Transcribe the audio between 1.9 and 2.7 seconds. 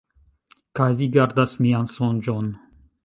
sonĝon.